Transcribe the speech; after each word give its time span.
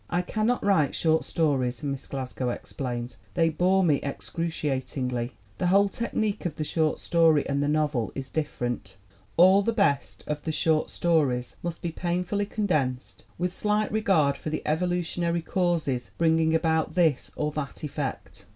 "I 0.09 0.23
cannot 0.23 0.63
write 0.65 0.95
short 0.95 1.23
stories," 1.25 1.83
Miss 1.83 2.07
Glasgow 2.07 2.49
explains. 2.49 3.17
"They 3.35 3.49
bore 3.49 3.83
me 3.83 3.99
excruciat 4.01 4.85
ingly. 4.97 5.33
The 5.59 5.67
whole 5.67 5.89
technique 5.89 6.43
of 6.43 6.55
the 6.55 6.63
short 6.63 6.97
story 6.99 7.47
and 7.47 7.61
the 7.61 7.67
novel 7.67 8.11
is 8.15 8.31
different. 8.31 8.97
All 9.37 9.61
the 9.61 9.71
best 9.73 10.23
of 10.25 10.41
the 10.41 10.51
short 10.51 10.89
stories 10.89 11.55
must 11.61 11.83
be 11.83 11.91
painfully 11.91 12.47
condensed 12.47 13.25
with 13.37 13.53
slight 13.53 13.91
regard 13.91 14.37
for 14.37 14.49
the 14.49 14.63
evolutionary 14.65 15.43
causes 15.43 16.09
bringing 16.17 16.55
about 16.55 16.95
this 16.95 17.29
or 17.35 17.51
that 17.51 17.83
effect. 17.83 18.47